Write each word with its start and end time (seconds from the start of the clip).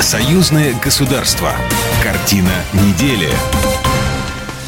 Союзное 0.00 0.74
государство. 0.82 1.52
Картина 2.02 2.50
недели. 2.72 3.28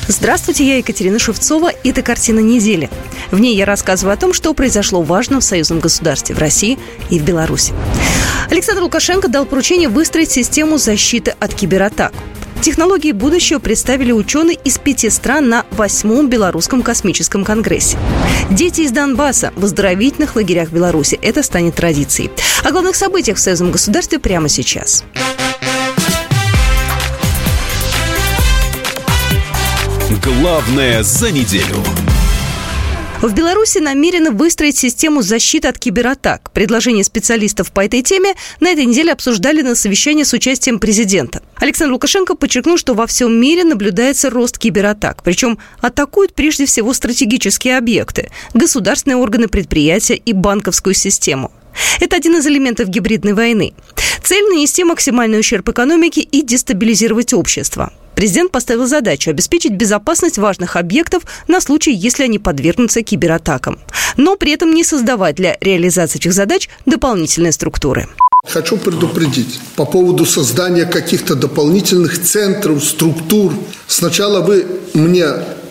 Здравствуйте, 0.07 0.69
я 0.69 0.76
Екатерина 0.76 1.19
Шевцова. 1.19 1.73
Это 1.85 2.03
«Картина 2.03 2.41
недели». 2.41 2.91
В 3.31 3.39
ней 3.39 3.57
я 3.57 3.65
рассказываю 3.65 4.13
о 4.13 4.18
том, 4.18 4.34
что 4.34 4.53
произошло 4.53 5.00
важно 5.00 5.41
в 5.41 5.45
союзном 5.45 5.81
государстве 5.81 6.34
в 6.34 6.39
России 6.39 6.79
и 7.08 7.18
в 7.18 7.25
Беларуси. 7.25 7.73
Александр 8.50 8.82
Лукашенко 8.82 9.29
дал 9.29 9.46
поручение 9.46 9.89
выстроить 9.89 10.31
систему 10.31 10.77
защиты 10.77 11.35
от 11.41 11.55
кибератак. 11.55 12.12
Технологии 12.63 13.11
будущего 13.11 13.59
представили 13.59 14.13
ученые 14.13 14.57
из 14.57 14.79
пяти 14.79 15.11
стран 15.11 15.49
на 15.49 15.67
восьмом 15.73 16.31
Белорусском 16.31 16.83
космическом 16.83 17.45
конгрессе. 17.45 17.99
Дети 18.51 18.83
из 18.83 18.93
Донбасса 18.93 19.53
в 19.57 19.65
оздоровительных 19.65 20.37
лагерях 20.37 20.71
Беларуси. 20.71 21.19
Это 21.21 21.43
станет 21.43 21.75
традицией. 21.75 22.31
О 22.63 22.71
главных 22.71 22.95
событиях 22.95 23.39
в 23.39 23.41
союзном 23.41 23.73
государстве 23.73 24.21
прямо 24.21 24.49
сейчас. 24.49 25.03
Главное 30.22 31.03
за 31.03 31.33
неделю. 31.33 32.11
В 33.22 33.32
Беларуси 33.34 33.78
намерены 33.78 34.32
выстроить 34.32 34.76
систему 34.76 35.22
защиты 35.22 35.68
от 35.68 35.78
кибератак. 35.78 36.50
Предложения 36.50 37.04
специалистов 37.04 37.70
по 37.70 37.84
этой 37.84 38.02
теме 38.02 38.34
на 38.58 38.70
этой 38.70 38.84
неделе 38.84 39.12
обсуждали 39.12 39.62
на 39.62 39.76
совещании 39.76 40.24
с 40.24 40.32
участием 40.32 40.80
президента. 40.80 41.40
Александр 41.54 41.92
Лукашенко 41.92 42.34
подчеркнул, 42.34 42.78
что 42.78 42.94
во 42.94 43.06
всем 43.06 43.32
мире 43.32 43.62
наблюдается 43.62 44.28
рост 44.28 44.58
кибератак. 44.58 45.22
Причем 45.22 45.58
атакуют 45.80 46.34
прежде 46.34 46.66
всего 46.66 46.92
стратегические 46.92 47.78
объекты, 47.78 48.28
государственные 48.54 49.18
органы 49.18 49.46
предприятия 49.46 50.16
и 50.16 50.32
банковскую 50.32 50.94
систему. 50.94 51.52
Это 52.00 52.16
один 52.16 52.38
из 52.38 52.46
элементов 52.48 52.88
гибридной 52.88 53.34
войны. 53.34 53.72
Цель– 54.24 54.44
нанести 54.50 54.82
максимальный 54.82 55.38
ущерб 55.38 55.68
экономике 55.68 56.22
и 56.22 56.42
дестабилизировать 56.42 57.32
общество. 57.34 57.92
Президент 58.23 58.53
поставил 58.53 58.87
задачу 58.87 59.31
обеспечить 59.31 59.73
безопасность 59.73 60.39
важных 60.39 60.77
объектов 60.77 61.25
на 61.48 61.61
случай, 61.61 61.92
если 61.92 62.23
они 62.23 62.39
подвергнутся 62.39 63.03
кибератакам. 63.03 63.81
Но 64.17 64.37
при 64.37 64.53
этом 64.53 64.73
не 64.73 64.84
создавать 64.84 65.34
для 65.34 65.56
реализации 65.61 66.20
этих 66.20 66.33
задач 66.33 66.69
дополнительные 66.87 67.50
структуры. 67.50 68.06
Хочу 68.47 68.77
предупредить 68.77 69.59
по 69.75 69.84
поводу 69.84 70.25
создания 70.25 70.84
каких-то 70.84 71.34
дополнительных 71.34 72.23
центров, 72.23 72.84
структур. 72.84 73.53
Сначала 73.89 74.41
вы 74.41 74.67
мне 74.95 75.27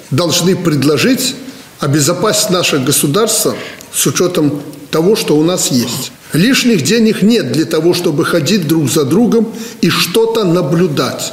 должны 0.10 0.58
предложить 0.58 1.36
обезопасить 1.80 2.50
наше 2.50 2.80
государство 2.80 3.56
с 3.94 4.06
учетом 4.08 4.62
того, 4.90 5.16
что 5.16 5.38
у 5.38 5.44
нас 5.46 5.72
есть. 5.72 6.12
Лишних 6.34 6.82
денег 6.82 7.22
нет 7.22 7.54
для 7.54 7.64
того, 7.64 7.94
чтобы 7.94 8.26
ходить 8.26 8.68
друг 8.68 8.90
за 8.90 9.06
другом 9.06 9.54
и 9.80 9.90
что-то 9.90 10.44
наблюдать. 10.44 11.32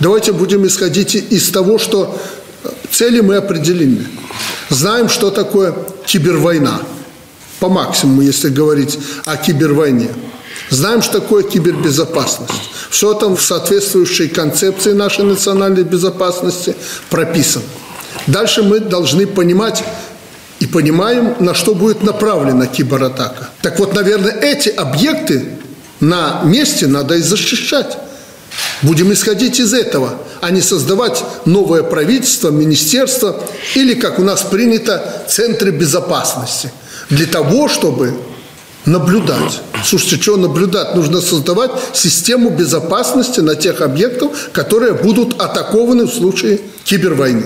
Давайте 0.00 0.32
будем 0.32 0.66
исходить 0.66 1.14
из 1.14 1.50
того, 1.50 1.78
что 1.78 2.20
цели 2.90 3.20
мы 3.20 3.36
определены. 3.36 4.06
Знаем, 4.68 5.08
что 5.08 5.30
такое 5.30 5.74
кибервойна. 6.06 6.80
По 7.60 7.68
максимуму, 7.68 8.22
если 8.22 8.48
говорить 8.48 8.98
о 9.24 9.36
кибервойне. 9.36 10.10
Знаем, 10.70 11.02
что 11.02 11.20
такое 11.20 11.44
кибербезопасность. 11.44 12.52
Все 12.90 13.14
там 13.14 13.36
в 13.36 13.42
соответствующей 13.42 14.28
концепции 14.28 14.92
нашей 14.92 15.24
национальной 15.24 15.84
безопасности 15.84 16.74
прописано. 17.10 17.64
Дальше 18.26 18.62
мы 18.62 18.80
должны 18.80 19.26
понимать 19.26 19.84
и 20.60 20.66
понимаем, 20.66 21.36
на 21.40 21.54
что 21.54 21.74
будет 21.74 22.02
направлена 22.02 22.66
кибератака. 22.66 23.50
Так 23.62 23.78
вот, 23.78 23.94
наверное, 23.94 24.32
эти 24.32 24.68
объекты 24.68 25.48
на 26.00 26.42
месте 26.44 26.86
надо 26.86 27.16
и 27.16 27.20
защищать. 27.20 27.98
Будем 28.84 29.14
исходить 29.14 29.60
из 29.60 29.72
этого, 29.72 30.18
а 30.42 30.50
не 30.50 30.60
создавать 30.60 31.24
новое 31.46 31.82
правительство, 31.82 32.50
министерство 32.50 33.40
или, 33.74 33.94
как 33.94 34.18
у 34.18 34.22
нас 34.22 34.42
принято, 34.42 35.24
центры 35.26 35.70
безопасности. 35.70 36.70
Для 37.08 37.24
того, 37.26 37.66
чтобы 37.68 38.12
наблюдать. 38.84 39.62
Слушайте, 39.82 40.20
что 40.20 40.36
наблюдать? 40.36 40.94
Нужно 40.94 41.22
создавать 41.22 41.70
систему 41.94 42.50
безопасности 42.50 43.40
на 43.40 43.54
тех 43.56 43.80
объектах, 43.80 44.32
которые 44.52 44.92
будут 44.92 45.40
атакованы 45.40 46.04
в 46.04 46.12
случае 46.12 46.60
кибервойны. 46.84 47.44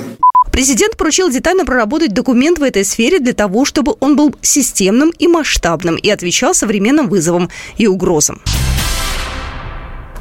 Президент 0.51 0.97
поручил 0.97 1.31
детально 1.31 1.65
проработать 1.65 2.13
документ 2.13 2.59
в 2.59 2.65
этой 2.65 2.85
сфере 2.85 3.21
для 3.21 3.33
того, 3.33 3.65
чтобы 3.65 3.95
он 4.01 4.17
был 4.17 4.35
системным 4.43 5.13
и 5.17 5.29
масштабным 5.29 5.95
и 5.95 6.11
отвечал 6.11 6.53
современным 6.53 7.09
вызовам 7.09 7.49
и 7.77 7.87
угрозам. 7.87 8.43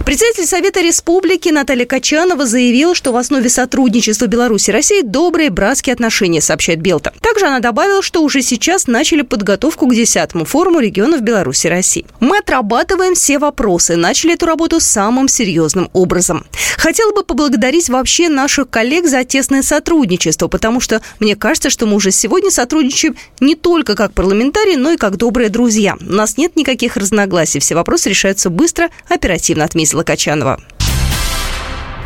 Председатель 0.08 0.46
Совета 0.46 0.80
Республики 0.80 1.50
Наталья 1.50 1.86
Качанова 1.86 2.46
заявила, 2.46 2.96
что 2.96 3.12
в 3.12 3.18
основе 3.18 3.50
сотрудничества 3.50 4.28
Беларуси 4.28 4.70
и 4.70 4.72
России 4.74 5.02
добрые 5.02 5.50
братские 5.50 5.92
отношения, 5.92 6.40
сообщает 6.40 6.80
Белта. 6.80 7.14
Также 7.20 7.48
она 7.48 7.60
добавила, 7.60 8.02
что 8.02 8.24
уже 8.24 8.42
сейчас 8.42 8.88
начали 8.88 9.24
подготовку 9.24 9.86
к 9.86 9.92
10-му 9.92 10.46
форуму 10.46 10.80
регионов 10.80 11.20
Беларуси 11.24 11.68
и 11.68 11.70
России. 11.70 12.06
Мы 12.22 12.38
отрабатываем 12.38 13.16
все 13.16 13.38
вопросы, 13.38 13.98
начали 13.98 14.36
эту 14.36 14.46
работу 14.46 14.80
самым 14.80 15.28
серьезным 15.28 15.90
образом. 15.92 16.46
Хотела 16.78 17.12
бы 17.12 17.24
поблагодарить 17.24 17.90
вообще 17.90 18.30
наших 18.30 18.70
коллег 18.70 19.08
за 19.08 19.26
тесное 19.26 19.62
сотрудничество, 19.62 20.48
потому 20.48 20.80
что 20.80 21.02
мне 21.20 21.36
кажется, 21.36 21.70
что 21.70 21.86
мы 21.86 21.96
уже 21.96 22.12
сегодня 22.12 22.50
сотрудничаем 22.50 23.18
не 23.42 23.56
только 23.56 23.94
как 23.96 24.14
парламентарии, 24.14 24.78
но 24.78 24.92
и 24.92 24.98
как 24.98 25.18
добрые 25.18 25.50
друзья. 25.50 25.98
У 26.00 26.14
нас 26.14 26.38
нет 26.38 26.56
никаких 26.56 26.96
разногласий, 26.96 27.60
все 27.60 27.76
вопросы 27.76 28.08
решаются 28.08 28.50
быстро, 28.50 28.90
оперативно, 29.10 29.66
отметила 29.66 29.97
Локачанова. 29.98 30.60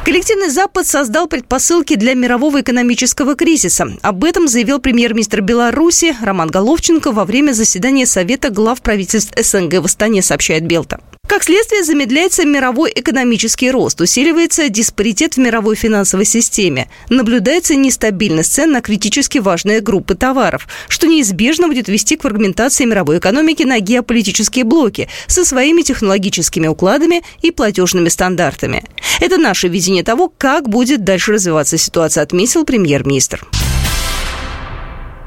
Коллективный 0.03 0.49
Запад 0.49 0.87
создал 0.87 1.27
предпосылки 1.27 1.95
для 1.95 2.15
мирового 2.15 2.61
экономического 2.61 3.35
кризиса. 3.35 3.87
Об 4.01 4.23
этом 4.23 4.47
заявил 4.47 4.79
премьер-министр 4.79 5.41
Беларуси 5.41 6.15
Роман 6.21 6.49
Головченко 6.49 7.11
во 7.11 7.23
время 7.23 7.51
заседания 7.53 8.07
Совета 8.07 8.49
глав 8.49 8.81
правительств 8.81 9.33
СНГ 9.37 9.75
в 9.75 9.85
Астане, 9.85 10.23
сообщает 10.23 10.65
Белта. 10.65 10.99
Как 11.31 11.43
следствие, 11.43 11.85
замедляется 11.85 12.43
мировой 12.43 12.91
экономический 12.93 13.71
рост, 13.71 14.01
усиливается 14.01 14.67
диспаритет 14.67 15.35
в 15.35 15.37
мировой 15.37 15.77
финансовой 15.77 16.25
системе, 16.25 16.89
наблюдается 17.07 17.73
нестабильность 17.75 18.51
цен 18.51 18.73
на 18.73 18.81
критически 18.81 19.37
важные 19.37 19.79
группы 19.79 20.15
товаров, 20.15 20.67
что 20.89 21.07
неизбежно 21.07 21.69
будет 21.69 21.87
вести 21.87 22.17
к 22.17 22.23
фрагментации 22.23 22.83
мировой 22.83 23.19
экономики 23.19 23.63
на 23.63 23.79
геополитические 23.79 24.65
блоки 24.65 25.07
со 25.27 25.45
своими 25.45 25.83
технологическими 25.83 26.67
укладами 26.67 27.23
и 27.41 27.51
платежными 27.51 28.09
стандартами. 28.09 28.83
Это 29.21 29.37
наше 29.37 29.69
видение 29.69 30.03
того, 30.03 30.29
как 30.37 30.67
будет 30.67 31.05
дальше 31.05 31.31
развиваться 31.31 31.77
ситуация, 31.77 32.23
отметил 32.23 32.65
премьер-министр. 32.65 33.47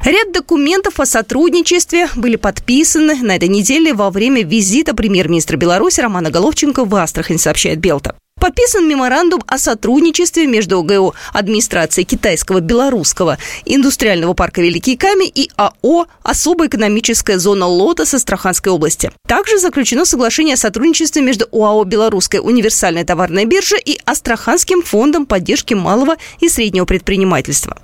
Ряд 0.05 0.33
документов 0.33 1.01
о 1.01 1.07
сотрудничестве 1.07 2.11
были 2.15 2.37
подписаны 2.37 3.17
на 3.23 3.37
этой 3.37 3.49
неделе 3.49 3.95
во 3.95 4.11
время 4.11 4.45
визита 4.45 4.95
премьер-министра 4.95 5.57
Беларуси 5.57 6.01
Романа 6.01 6.31
Головченко 6.31 6.85
в 6.85 6.95
Астрахань, 6.95 7.39
сообщает 7.39 7.79
Белта. 7.79 8.15
Подписан 8.39 8.87
меморандум 8.87 9.43
о 9.47 9.57
сотрудничестве 9.57 10.47
между 10.47 10.81
ОГУ 10.81 11.15
администрацией 11.33 12.05
китайского 12.05 12.61
белорусского 12.61 13.39
индустриального 13.65 14.35
парка 14.35 14.61
Великий 14.61 14.99
Камень 14.99 15.33
и 15.35 15.49
АО 15.57 16.07
«Особая 16.23 16.69
экономическая 16.69 17.39
зона 17.39 17.67
Лотос 17.67 18.13
Астраханской 18.13 18.73
области». 18.73 19.11
Также 19.27 19.59
заключено 19.59 20.05
соглашение 20.05 20.55
о 20.55 20.59
сотрудничестве 20.59 21.23
между 21.23 21.47
ОАО 21.51 21.83
«Белорусская 21.85 22.43
универсальная 22.43 23.07
товарная 23.07 23.47
биржа» 23.47 23.77
и 23.83 23.99
Астраханским 24.05 24.83
фондом 24.83 25.25
поддержки 25.25 25.73
малого 25.73 26.17
и 26.41 26.51
среднего 26.51 26.85
предпринимательства. 26.85 27.79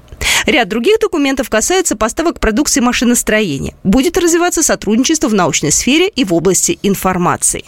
Ряд 0.47 0.69
других 0.69 0.99
документов 1.01 1.49
касается 1.49 1.97
поставок 1.97 2.41
продукции 2.41 2.81
машиностроения. 2.81 3.75
Будет 3.85 4.19
развиваться 4.19 4.63
сотрудничество 4.63 5.29
в 5.29 5.35
научной 5.35 5.73
сфере 5.73 6.09
и 6.09 6.25
в 6.25 6.35
области 6.35 6.79
информации. 6.83 7.65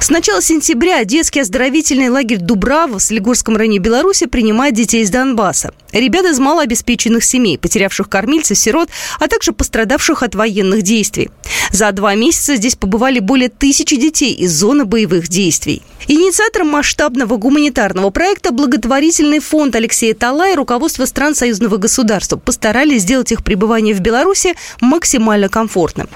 С 0.00 0.10
начала 0.10 0.40
сентября 0.40 1.04
детский 1.04 1.40
оздоровительный 1.40 2.08
лагерь 2.08 2.38
Дубрава 2.38 2.98
в 2.98 3.02
Солигорском 3.02 3.56
районе 3.56 3.78
Беларуси 3.78 4.26
принимает 4.26 4.74
детей 4.74 5.02
из 5.02 5.10
Донбасса. 5.10 5.74
Ребят 5.92 6.24
из 6.24 6.38
малообеспеченных 6.38 7.24
семей, 7.24 7.58
потерявших 7.58 8.08
кормильцев, 8.08 8.56
сирот, 8.56 8.88
а 9.18 9.26
также 9.26 9.52
пострадавших 9.52 10.22
от 10.22 10.36
военных 10.36 10.82
действий. 10.82 11.30
За 11.72 11.90
два 11.92 12.14
месяца 12.14 12.56
здесь 12.56 12.76
побывали 12.76 13.18
более 13.18 13.48
тысячи 13.48 13.96
детей 13.96 14.32
из 14.32 14.52
зоны 14.52 14.84
боевых 14.84 15.28
действий. 15.28 15.82
Инициатором 16.06 16.68
масштабного 16.68 17.36
гуманитарного 17.36 18.10
проекта 18.10 18.52
благотворительный 18.52 19.40
фонд 19.40 19.74
Алексея 19.74 20.14
Тала 20.14 20.50
и 20.50 20.54
руководство 20.54 21.04
стран 21.06 21.34
союзного 21.34 21.76
государства 21.76 22.36
постарались 22.36 23.02
сделать 23.02 23.32
их 23.32 23.42
пребывание 23.44 23.94
в 23.94 24.00
Беларуси 24.00 24.54
максимально 24.80 25.48
комфортным. 25.48 26.08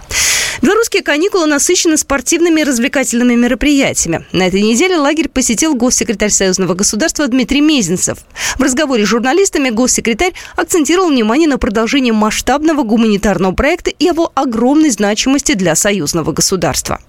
Белорусские 0.63 1.03
каникулы 1.03 1.47
насыщены 1.47 1.97
спортивными 1.97 2.61
и 2.61 2.65
развлекательными 2.65 3.35
мероприятиями. 3.35 4.25
На 4.31 4.47
этой 4.47 4.63
неделе 4.63 4.97
лагерь 4.97 5.29
посетил 5.29 5.75
госсекретарь 5.75 6.31
Союзного 6.31 6.75
государства 6.75 7.27
Дмитрий 7.27 7.61
Мезенцев. 7.61 8.19
В 8.59 8.63
разговоре 8.63 9.05
с 9.05 9.09
журналистами 9.09 9.71
госсекретарь 9.71 10.35
акцентировал 10.55 11.11
внимание 11.11 11.49
на 11.49 11.59
продолжение 11.59 12.13
масштабного 12.13 12.85
гуманитарного 12.85 13.53
проекта 13.53 13.91
и 13.91 14.05
его 14.05 14.31
огромной 14.37 14.91
значимости 14.91 15.55
для 15.55 15.75
союзного 15.75 16.31
государства. 16.31 17.01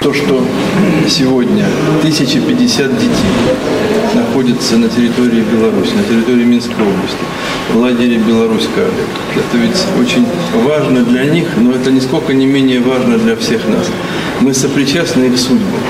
То, 0.00 0.14
что 0.14 0.42
сегодня 1.08 1.64
1050 2.00 2.98
детей 2.98 3.10
находится 4.14 4.76
на 4.76 4.88
территории 4.88 5.42
Беларуси, 5.42 5.92
на 5.94 6.02
территории 6.02 6.44
Минской 6.44 6.74
области, 6.74 7.18
в 7.72 7.76
лагере 7.76 8.18
«Беларусь-Калик». 8.18 8.90
Это 9.34 9.56
ведь 9.56 9.76
очень 10.00 10.26
важно 10.64 11.02
для 11.02 11.24
них, 11.24 11.48
но 11.56 11.72
это 11.72 11.90
нисколько 11.90 12.32
не 12.32 12.46
менее 12.46 12.80
важно 12.80 13.18
для 13.18 13.36
всех 13.36 13.66
нас. 13.68 13.86
Мы 14.40 14.52
сопричастны 14.52 15.24
их 15.24 15.38
судьбам. 15.38 15.80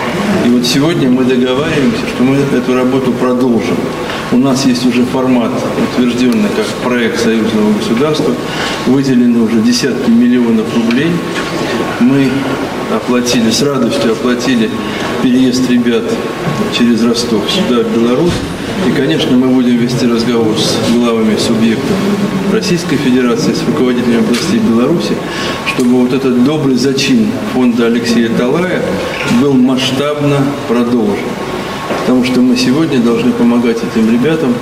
И 0.45 0.49
вот 0.49 0.67
сегодня 0.67 1.09
мы 1.09 1.25
договариваемся, 1.25 2.07
что 2.15 2.23
мы 2.23 2.37
эту 2.37 2.75
работу 2.75 3.13
продолжим. 3.13 3.77
У 4.33 4.39
нас 4.39 4.67
есть 4.67 4.85
уже 4.87 5.05
формат, 5.05 5.53
утвержденный 5.95 6.49
как 6.57 6.67
проект 6.85 7.21
союзного 7.21 7.73
государства. 7.73 8.35
Выделено 8.87 9.45
уже 9.45 9.61
десятки 9.61 10.11
миллионов 10.11 10.67
рублей 10.75 11.11
мы 12.01 12.29
оплатили, 12.95 13.51
с 13.51 13.63
радостью 13.63 14.13
оплатили 14.13 14.71
переезд 15.23 15.69
ребят 15.71 16.05
через 16.77 17.03
Ростов 17.05 17.43
сюда, 17.51 17.83
в 17.83 17.97
Беларусь. 17.97 18.33
И, 18.87 18.93
конечно, 18.93 19.37
мы 19.37 19.49
будем 19.49 19.79
вести 19.79 20.07
разговор 20.07 20.55
с 20.59 20.77
главами 20.95 21.37
субъектов 21.37 21.97
Российской 22.53 22.97
Федерации, 22.97 23.53
с 23.53 23.67
руководителями 23.67 24.19
областей 24.19 24.61
Беларуси, 24.61 25.15
чтобы 25.75 26.03
вот 26.03 26.13
этот 26.13 26.45
добрый 26.45 26.77
зачин 26.77 27.29
фонда 27.55 27.87
Алексея 27.87 28.29
Талая 28.31 28.83
был 29.41 29.55
масштабно 29.55 30.45
продолжен. 30.69 31.25
Потому 32.01 32.25
что 32.25 32.41
мы 32.41 32.57
сегодня 32.57 33.01
должны 33.01 33.33
помогать 33.33 33.79
этим 33.79 34.13
ребятам 34.13 34.55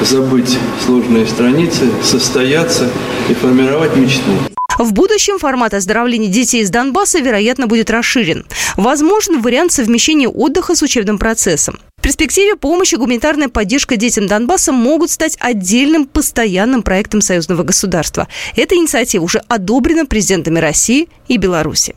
забыть 0.00 0.58
сложные 0.84 1.26
страницы, 1.26 1.84
состояться 2.02 2.88
и 3.28 3.34
формировать 3.34 3.96
мечту. 3.96 4.32
В 4.80 4.94
будущем 4.94 5.38
формат 5.38 5.74
оздоровления 5.74 6.28
детей 6.28 6.62
из 6.62 6.70
Донбасса, 6.70 7.18
вероятно, 7.18 7.66
будет 7.66 7.90
расширен. 7.90 8.46
Возможен 8.78 9.42
вариант 9.42 9.72
совмещения 9.72 10.26
отдыха 10.26 10.74
с 10.74 10.80
учебным 10.80 11.18
процессом. 11.18 11.78
В 11.98 12.02
перспективе 12.02 12.56
помощь 12.56 12.94
и 12.94 12.96
гуманитарная 12.96 13.50
поддержка 13.50 13.96
детям 13.96 14.26
Донбасса 14.26 14.72
могут 14.72 15.10
стать 15.10 15.36
отдельным 15.38 16.06
постоянным 16.06 16.82
проектом 16.82 17.20
союзного 17.20 17.62
государства. 17.62 18.26
Эта 18.56 18.74
инициатива 18.74 19.22
уже 19.22 19.42
одобрена 19.48 20.06
президентами 20.06 20.58
России 20.58 21.10
и 21.28 21.36
Беларуси. 21.36 21.94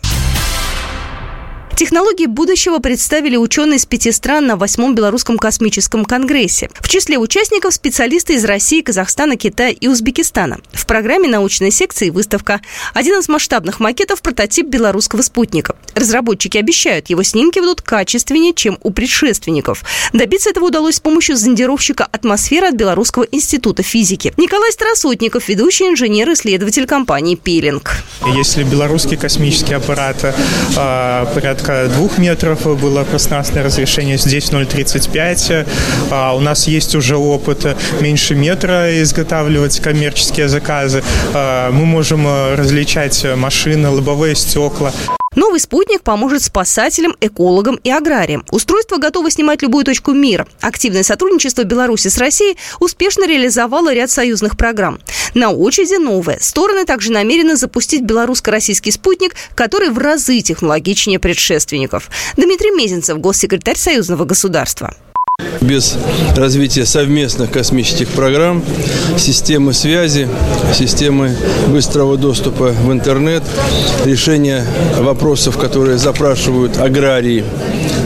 Технологии 1.76 2.28
будущего 2.28 2.78
представили 2.78 3.36
ученые 3.36 3.78
из 3.78 3.86
пяти 3.88 4.12
стран 4.12 4.46
на 4.46 4.58
восьмом 4.58 4.94
Белорусском 4.94 5.40
космическом 5.40 6.06
конгрессе. 6.06 6.70
В 6.80 6.88
числе 6.88 7.18
участников 7.18 7.74
специалисты 7.74 8.36
из 8.36 8.46
России, 8.46 8.82
Казахстана, 8.82 9.38
Китая 9.38 9.72
и 9.72 9.88
Узбекистана. 9.88 10.60
В 10.72 10.86
программе 10.86 11.28
научной 11.28 11.72
секции 11.72 12.12
выставка. 12.12 12.62
Один 12.94 13.20
из 13.20 13.28
масштабных 13.28 13.80
макетов– 13.80 14.22
прототип 14.24 14.68
белорусского 14.68 15.24
спутника. 15.24 15.76
Разработчики 15.96 16.60
обещают, 16.60 17.10
его 17.10 17.24
снимки 17.24 17.58
будут 17.58 17.82
качественнее, 17.82 18.54
чем 18.54 18.78
у 18.84 18.92
предшественников. 18.92 19.84
Добиться 20.14 20.52
этого 20.52 20.66
удалось 20.66 20.98
с 20.98 21.00
помощью 21.00 21.36
зондировщика 21.36 22.06
«Атмосфера» 22.06 22.68
от 22.68 22.76
Белорусского 22.76 23.24
института 23.32 23.82
физики. 23.82 24.32
Николай 24.38 24.72
Старосотников, 24.72 25.50
ведущий 25.50 25.88
инженер 25.88 26.30
и 26.30 26.34
исследователь 26.34 26.86
компании 26.86 27.34
«Пилинг». 27.34 28.04
Если 28.36 28.64
белорусский 28.64 29.18
космический 29.18 29.74
аппарат 29.74 30.24
э, 30.24 31.26
порядка 31.34 31.63
порядка 31.64 31.94
двух 31.94 32.18
метров 32.18 32.80
было 32.80 33.04
пространственное 33.04 33.64
разрешение, 33.64 34.18
здесь 34.18 34.52
0,35. 34.52 35.68
А 36.12 36.36
у 36.36 36.40
нас 36.40 36.68
есть 36.68 36.96
уже 36.96 37.18
опыт 37.18 37.66
меньше 38.02 38.36
метра 38.36 39.02
изготавливать 39.02 39.80
коммерческие 39.80 40.48
заказы. 40.48 41.04
А, 41.34 41.72
мы 41.72 41.86
можем 41.86 42.28
э, 42.28 42.56
различать 42.56 43.24
э, 43.26 43.36
машины, 43.36 43.90
лобовые 43.90 44.36
стекла. 44.36 44.92
Новый 45.36 45.60
спутник 45.60 46.04
поможет 46.04 46.44
спасателям, 46.44 47.16
экологам 47.20 47.80
и 47.84 47.90
аграриям. 47.90 48.46
Устройство 48.52 48.98
готово 48.98 49.32
снимать 49.32 49.62
любую 49.62 49.84
точку 49.84 50.12
мира. 50.12 50.48
Активное 50.62 51.04
сотрудничество 51.04 51.64
Беларуси 51.64 52.10
с 52.10 52.18
Россией 52.18 52.58
успешно 52.80 53.28
реализовало 53.28 53.94
ряд 53.94 54.12
союзных 54.12 54.58
программ. 54.58 55.00
На 55.34 55.50
очереди 55.50 55.96
новое. 55.96 56.38
Стороны 56.40 56.86
также 56.86 57.12
намерены 57.12 57.56
запустить 57.56 58.04
белорусско-российский 58.04 58.92
спутник, 58.92 59.36
который 59.56 59.90
в 59.90 59.98
разы 59.98 60.42
технологичнее 60.42 61.20
предшественников. 61.20 62.10
Дмитрий 62.38 62.72
Мезенцев, 62.72 63.20
госсекретарь 63.20 63.78
Союзного 63.78 64.26
государства. 64.26 64.96
Без 65.62 65.98
развития 66.36 66.86
совместных 66.86 67.52
космических 67.52 68.10
программ, 68.10 68.64
системы 69.18 69.74
связи, 69.74 70.28
системы 70.74 71.36
быстрого 71.68 72.18
доступа 72.18 72.74
в 72.84 72.92
интернет, 72.92 73.44
решения 74.06 74.66
вопросов, 75.00 75.58
которые 75.58 75.98
запрашивают 75.98 76.78
аграрии, 76.78 77.44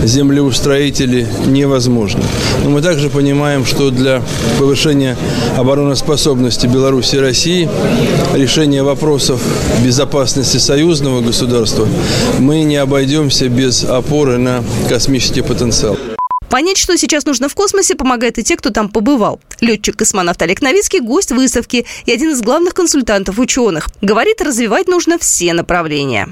землеустроители, 0.04 1.28
невозможно. 1.48 2.24
Но 2.64 2.70
мы 2.70 2.82
также 2.82 3.10
понимаем, 3.10 3.66
что 3.66 3.90
для 3.90 4.22
повышения 4.60 5.18
обороноспособности 5.58 6.68
Беларуси 6.68 7.16
и 7.16 7.20
России 7.20 7.70
решения 8.36 8.84
вопросов 8.84 9.42
безопасности 9.84 10.58
союзного 10.58 11.22
государства 11.22 11.88
мы 12.40 12.64
не 12.64 12.78
обойдемся 12.78 13.50
без 13.50 13.84
опоры 13.84 14.38
на 14.38 14.64
космический 14.90 15.42
потенциал. 15.42 15.98
Понять, 16.50 16.78
что 16.78 16.98
сейчас 16.98 17.26
нужно 17.26 17.50
в 17.50 17.56
космосе, 17.56 17.96
помогает 17.96 18.38
и 18.38 18.44
те, 18.44 18.56
кто 18.56 18.70
там 18.70 18.90
побывал. 18.90 19.42
Летчик-космонавт 19.60 20.42
Олег 20.42 20.62
Новицкий– 20.62 21.00
гость 21.02 21.32
выставки 21.32 21.86
и 22.06 22.12
один 22.12 22.32
из 22.32 22.42
главных 22.42 22.74
консультантов 22.74 23.38
ученых. 23.40 23.90
Говорит, 24.02 24.42
развивать 24.42 24.88
нужно 24.88 25.18
все 25.20 25.54
направления. 25.54 26.30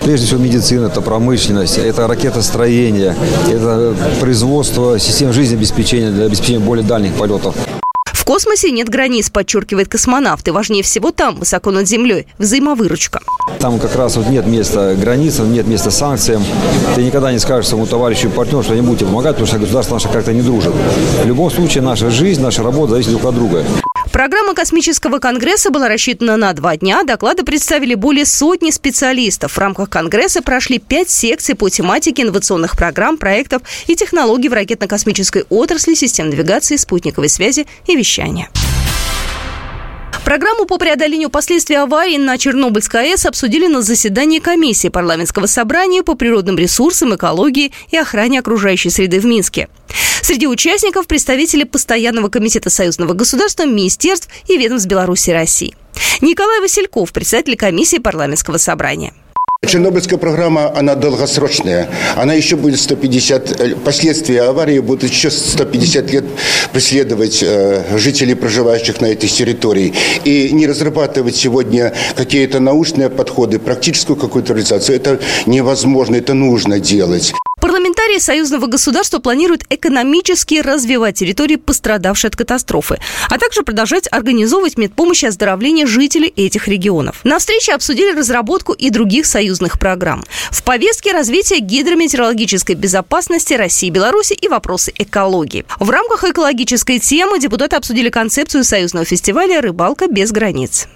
Прежде 0.00 0.26
всего 0.26 0.40
медицина, 0.40 0.86
это 0.86 1.00
промышленность, 1.00 1.78
это 1.78 2.08
ракетостроение, 2.08 3.14
это 3.48 3.94
производство 4.20 4.98
систем 4.98 5.32
жизнеобеспечения 5.32 6.10
для 6.10 6.24
обеспечения 6.24 6.58
более 6.58 6.84
дальних 6.84 7.14
полетов. 7.14 7.54
В 8.22 8.24
космосе 8.24 8.70
нет 8.70 8.88
границ, 8.88 9.30
подчеркивает 9.30 9.88
космонавт. 9.88 10.46
И 10.46 10.52
важнее 10.52 10.84
всего 10.84 11.10
там, 11.10 11.34
высоко 11.34 11.72
над 11.72 11.88
землей, 11.88 12.28
взаимовыручка. 12.38 13.20
Там 13.58 13.80
как 13.80 13.96
раз 13.96 14.14
вот 14.16 14.28
нет 14.28 14.46
места 14.46 14.94
границам, 14.94 15.52
нет 15.52 15.66
места 15.66 15.90
санкциям. 15.90 16.44
Ты 16.94 17.02
никогда 17.02 17.32
не 17.32 17.40
скажешь 17.40 17.68
своему 17.68 17.84
товарищу 17.84 18.28
и 18.28 18.30
партнеру, 18.30 18.62
что 18.62 18.76
не 18.76 18.80
будете 18.80 19.06
помогать, 19.06 19.32
потому 19.32 19.48
что 19.48 19.58
государство 19.58 19.94
наше 19.94 20.08
как-то 20.08 20.32
не 20.32 20.40
дружит. 20.40 20.72
В 21.24 21.26
любом 21.26 21.50
случае 21.50 21.82
наша 21.82 22.10
жизнь, 22.10 22.40
наша 22.40 22.62
работа 22.62 22.92
зависит 22.92 23.10
друг 23.10 23.24
от 23.24 23.34
друга. 23.34 23.64
Программа 24.12 24.54
космического 24.54 25.20
конгресса 25.20 25.70
была 25.70 25.88
рассчитана 25.88 26.36
на 26.36 26.52
два 26.52 26.76
дня. 26.76 27.02
Доклады 27.02 27.44
представили 27.44 27.94
более 27.94 28.26
сотни 28.26 28.70
специалистов. 28.70 29.52
В 29.52 29.58
рамках 29.58 29.88
конгресса 29.88 30.42
прошли 30.42 30.78
пять 30.78 31.08
секций 31.08 31.54
по 31.54 31.70
тематике 31.70 32.22
инновационных 32.22 32.76
программ, 32.76 33.16
проектов 33.16 33.62
и 33.86 33.96
технологий 33.96 34.50
в 34.50 34.52
ракетно-космической 34.52 35.46
отрасли, 35.48 35.94
систем 35.94 36.28
навигации, 36.28 36.76
спутниковой 36.76 37.30
связи 37.30 37.66
и 37.86 37.96
вещания. 37.96 38.50
Программу 40.32 40.64
по 40.64 40.78
преодолению 40.78 41.28
последствий 41.28 41.76
аварии 41.76 42.16
на 42.16 42.38
Чернобыльской 42.38 43.10
АЭС 43.10 43.26
обсудили 43.26 43.66
на 43.66 43.82
заседании 43.82 44.38
комиссии 44.38 44.88
парламентского 44.88 45.44
собрания 45.44 46.02
по 46.02 46.14
природным 46.14 46.56
ресурсам, 46.56 47.14
экологии 47.14 47.70
и 47.90 47.98
охране 47.98 48.38
окружающей 48.38 48.88
среды 48.88 49.20
в 49.20 49.26
Минске. 49.26 49.68
Среди 50.22 50.46
участников 50.46 51.06
представители 51.06 51.64
Постоянного 51.64 52.30
комитета 52.30 52.70
союзного 52.70 53.12
государства, 53.12 53.66
министерств 53.66 54.30
и 54.48 54.56
ведомств 54.56 54.88
Беларуси 54.88 55.28
и 55.28 55.34
России. 55.34 55.76
Николай 56.22 56.60
Васильков, 56.60 57.12
председатель 57.12 57.58
комиссии 57.58 57.98
парламентского 57.98 58.56
собрания. 58.56 59.12
Чернобыльская 59.64 60.18
программа, 60.18 60.76
она 60.76 60.96
долгосрочная. 60.96 61.88
Она 62.16 62.34
еще 62.34 62.56
будет 62.56 62.80
150, 62.80 63.60
э, 63.60 63.76
последствия 63.76 64.42
аварии 64.42 64.80
будут 64.80 65.08
еще 65.08 65.30
150 65.30 66.10
лет 66.10 66.24
преследовать 66.72 67.42
э, 67.42 67.98
жителей, 67.98 68.34
проживающих 68.34 69.00
на 69.00 69.06
этих 69.06 69.30
территориях, 69.30 69.94
и 70.24 70.50
не 70.52 70.66
разрабатывать 70.66 71.36
сегодня 71.36 71.92
какие-то 72.16 72.60
научные 72.60 73.10
подходы, 73.10 73.58
практическую 73.58 74.16
какую-то 74.16 74.54
реализацию, 74.54 74.96
это 74.96 75.18
невозможно, 75.46 76.16
это 76.16 76.34
нужно 76.34 76.80
делать. 76.80 77.32
Болгария 78.12 78.26
союзного 78.26 78.66
государства 78.66 79.20
планирует 79.20 79.64
экономически 79.70 80.60
развивать 80.60 81.18
территории, 81.18 81.56
пострадавшие 81.56 82.28
от 82.28 82.36
катастрофы, 82.36 82.98
а 83.30 83.38
также 83.38 83.62
продолжать 83.62 84.06
организовывать 84.10 84.76
медпомощь 84.76 85.22
и 85.22 85.28
оздоровление 85.28 85.86
жителей 85.86 86.30
этих 86.36 86.68
регионов. 86.68 87.20
На 87.24 87.38
встрече 87.38 87.72
обсудили 87.72 88.14
разработку 88.14 88.74
и 88.74 88.90
других 88.90 89.24
союзных 89.24 89.78
программ. 89.78 90.24
В 90.50 90.62
повестке 90.62 91.12
развитие 91.12 91.60
гидрометеорологической 91.60 92.74
безопасности 92.74 93.54
России 93.54 93.86
и 93.86 93.90
Беларуси 93.90 94.34
и 94.34 94.46
вопросы 94.46 94.92
экологии. 94.98 95.64
В 95.80 95.88
рамках 95.88 96.24
экологической 96.24 96.98
темы 96.98 97.38
депутаты 97.38 97.76
обсудили 97.76 98.10
концепцию 98.10 98.64
союзного 98.64 99.06
фестиваля 99.06 99.62
«Рыбалка 99.62 100.06
без 100.06 100.32
границ». 100.32 100.86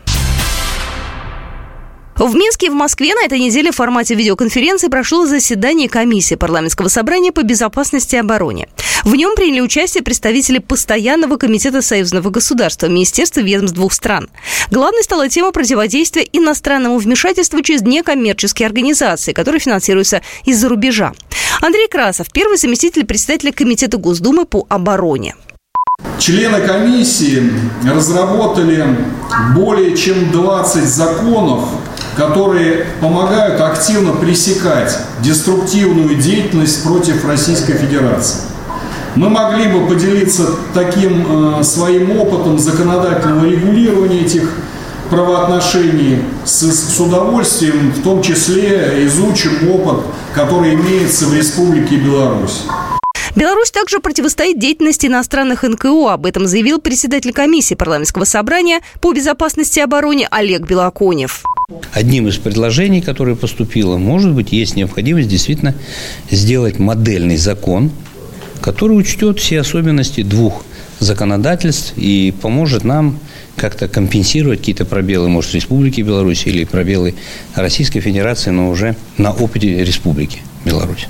В 2.18 2.34
Минске 2.34 2.66
и 2.66 2.70
в 2.70 2.74
Москве 2.74 3.14
на 3.14 3.26
этой 3.26 3.38
неделе 3.38 3.70
в 3.70 3.76
формате 3.76 4.14
видеоконференции 4.14 4.88
прошло 4.88 5.26
заседание 5.26 5.86
комиссии 5.86 6.34
парламентского 6.34 6.88
собрания 6.88 7.30
по 7.30 7.42
безопасности 7.42 8.14
и 8.14 8.18
обороне. 8.18 8.68
В 9.04 9.14
нем 9.14 9.36
приняли 9.36 9.60
участие 9.60 10.02
представители 10.02 10.58
Постоянного 10.58 11.36
комитета 11.36 11.82
союзного 11.82 12.30
государства, 12.30 12.86
Министерства 12.86 13.40
ведомств 13.40 13.76
двух 13.76 13.92
стран. 13.92 14.30
Главной 14.70 15.02
стала 15.02 15.28
тема 15.28 15.52
противодействия 15.52 16.26
иностранному 16.32 16.96
вмешательству 16.96 17.60
через 17.60 17.82
некоммерческие 17.82 18.66
организации, 18.66 19.34
которые 19.34 19.60
финансируются 19.60 20.22
из-за 20.46 20.70
рубежа. 20.70 21.12
Андрей 21.60 21.86
Красов, 21.86 22.28
первый 22.32 22.56
заместитель 22.56 23.04
председателя 23.04 23.52
Комитета 23.52 23.98
Госдумы 23.98 24.46
по 24.46 24.66
обороне. 24.70 25.36
Члены 26.18 26.66
комиссии 26.66 27.52
разработали 27.84 28.86
более 29.54 29.96
чем 29.96 30.30
20 30.30 30.82
законов, 30.84 31.68
которые 32.16 32.86
помогают 33.00 33.60
активно 33.60 34.12
пресекать 34.12 34.98
деструктивную 35.20 36.16
деятельность 36.16 36.82
против 36.82 37.24
Российской 37.26 37.74
Федерации. 37.74 38.40
Мы 39.14 39.28
могли 39.28 39.68
бы 39.68 39.86
поделиться 39.86 40.46
таким 40.74 41.58
э, 41.58 41.64
своим 41.64 42.18
опытом 42.18 42.58
законодательного 42.58 43.46
регулирования 43.46 44.20
этих 44.20 44.50
правоотношений 45.10 46.18
с, 46.44 46.62
с 46.62 47.00
удовольствием, 47.00 47.92
в 47.92 48.02
том 48.02 48.22
числе 48.22 49.06
изучим 49.06 49.70
опыт, 49.70 50.04
который 50.34 50.74
имеется 50.74 51.26
в 51.26 51.34
Республике 51.34 51.96
Беларусь. 51.96 52.62
Беларусь 53.34 53.70
также 53.70 54.00
противостоит 54.00 54.58
деятельности 54.58 55.06
иностранных 55.06 55.62
НКО. 55.62 56.12
Об 56.12 56.26
этом 56.26 56.46
заявил 56.46 56.80
председатель 56.80 57.32
комиссии 57.32 57.74
парламентского 57.74 58.24
собрания 58.24 58.80
по 59.00 59.12
безопасности 59.12 59.78
и 59.78 59.82
обороне 59.82 60.26
Олег 60.30 60.62
Белоконев. 60.62 61.42
Одним 61.92 62.28
из 62.28 62.36
предложений, 62.36 63.00
которое 63.00 63.34
поступило, 63.34 63.96
может 63.96 64.32
быть, 64.32 64.52
есть 64.52 64.76
необходимость 64.76 65.28
действительно 65.28 65.74
сделать 66.30 66.78
модельный 66.78 67.36
закон, 67.36 67.90
который 68.60 68.92
учтет 68.92 69.40
все 69.40 69.60
особенности 69.60 70.22
двух 70.22 70.64
законодательств 71.00 71.94
и 71.96 72.32
поможет 72.40 72.84
нам 72.84 73.18
как-то 73.56 73.88
компенсировать 73.88 74.60
какие-то 74.60 74.84
пробелы, 74.84 75.28
может, 75.28 75.54
Республики 75.54 76.02
Беларусь 76.02 76.46
или 76.46 76.62
пробелы 76.62 77.16
Российской 77.56 77.98
Федерации, 77.98 78.50
но 78.50 78.70
уже 78.70 78.94
на 79.18 79.32
опыте 79.32 79.82
Республики 79.84 80.42
Беларусь. 80.64 81.08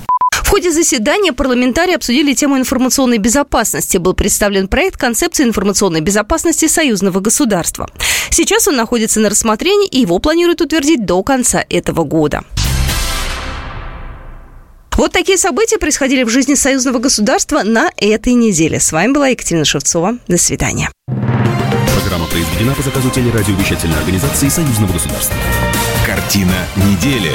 Ходе 0.66 0.82
заседания 0.82 1.32
парламентарии 1.32 1.94
обсудили 1.94 2.34
тему 2.34 2.58
информационной 2.58 3.18
безопасности. 3.18 3.98
Был 3.98 4.14
представлен 4.14 4.66
проект 4.66 4.96
концепции 4.96 5.44
информационной 5.44 6.00
безопасности 6.00 6.66
союзного 6.66 7.20
государства. 7.20 7.88
Сейчас 8.30 8.66
он 8.66 8.74
находится 8.74 9.20
на 9.20 9.30
рассмотрении, 9.30 9.86
и 9.86 10.00
его 10.00 10.18
планируют 10.18 10.60
утвердить 10.62 11.06
до 11.06 11.22
конца 11.22 11.64
этого 11.68 12.02
года. 12.02 12.42
Вот 14.96 15.12
такие 15.12 15.38
события 15.38 15.78
происходили 15.78 16.24
в 16.24 16.30
жизни 16.30 16.54
союзного 16.54 16.98
государства 16.98 17.62
на 17.62 17.92
этой 17.96 18.32
неделе. 18.32 18.80
С 18.80 18.90
вами 18.90 19.12
была 19.12 19.28
Екатерина 19.28 19.64
Шевцова. 19.64 20.18
До 20.26 20.36
свидания. 20.36 20.90
Программа 21.94 22.26
произведена 22.26 22.74
по 22.74 22.82
заказу 22.82 23.08
телерадиовещательной 23.10 23.98
организации 23.98 24.48
союзного 24.48 24.94
государства. 24.94 25.36
Картина 26.04 26.66
недели. 26.88 27.30